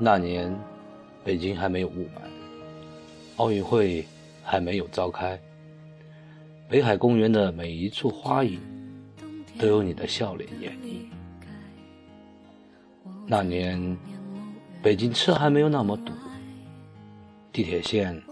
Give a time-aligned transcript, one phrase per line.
[0.00, 0.56] 那年，
[1.24, 2.20] 北京还没有雾霾，
[3.36, 4.06] 奥运会
[4.44, 5.36] 还没有召开。
[6.68, 8.60] 北海公园的每一处花影，
[9.58, 11.10] 都有你的笑脸掩映。
[13.26, 13.98] 那年，
[14.80, 16.12] 北京车还没有那么堵，
[17.52, 18.22] 地铁线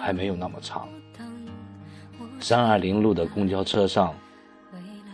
[0.00, 0.88] 还没有那么长。
[2.40, 4.12] 三二零路的公交车上，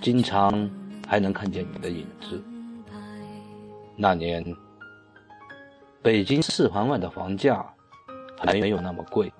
[0.00, 0.70] 经常
[1.06, 2.42] 还能看见你的影子。
[3.94, 4.42] 那年。
[6.08, 7.62] 北京四环外的房价
[8.38, 9.30] 还没有那么贵，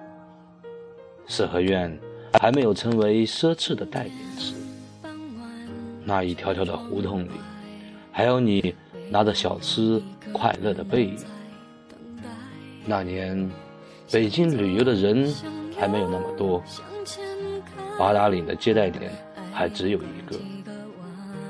[1.26, 1.98] 四合院
[2.38, 4.52] 还没有成为奢侈的代名词。
[6.04, 7.30] 那一条条的胡同里，
[8.12, 8.74] 还有你
[9.08, 9.98] 拿着小吃
[10.30, 11.16] 快乐的背影。
[12.84, 13.50] 那年，
[14.12, 15.34] 北京旅游的人
[15.74, 16.62] 还没有那么多，
[17.98, 19.10] 八达岭的接待点
[19.54, 20.36] 还只有一个。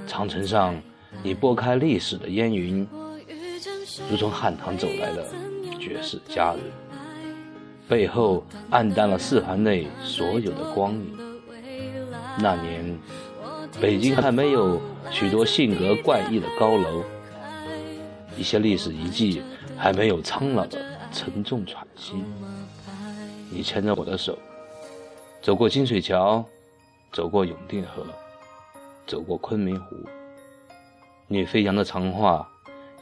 [0.07, 0.81] 长城上，
[1.25, 2.87] 你拨开历史的烟云。
[4.11, 5.27] 如从汉唐走来的
[5.81, 6.61] 绝世佳人，
[7.89, 11.19] 背后暗淡了四环内所有的光影。
[12.39, 12.97] 那年，
[13.81, 17.03] 北京还没有许多性格怪异的高楼，
[18.37, 19.43] 一些历史遗迹
[19.77, 20.81] 还没有苍老的
[21.13, 22.23] 沉重喘息。
[23.51, 24.39] 你牵着我的手，
[25.43, 26.45] 走过金水桥，
[27.13, 28.07] 走过永定河，
[29.07, 29.97] 走过昆明湖。
[31.27, 32.49] 你飞扬的长发。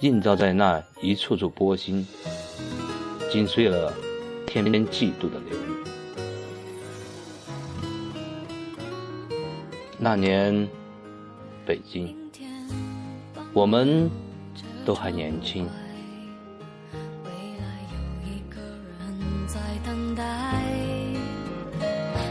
[0.01, 2.07] 映照在那一处处波心，
[3.33, 3.93] 紧碎了
[4.47, 5.57] 天边嫉妒的流。
[9.99, 10.69] 那年，
[11.65, 12.15] 北京，
[13.55, 14.11] 我们
[14.85, 15.67] 都还年轻。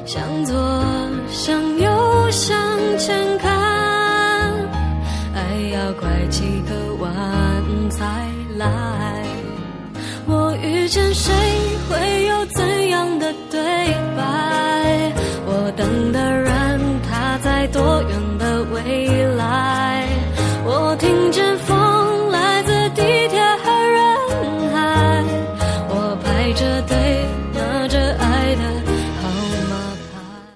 [0.05, 0.55] 向左，
[6.15, 7.11] 爱几个晚
[7.89, 8.05] 才
[8.55, 8.65] 来。
[10.25, 11.33] 我遇见谁
[11.89, 13.59] 会有怎样的对
[14.15, 15.11] 白？
[15.45, 19.94] 我等的人他在多远的未来？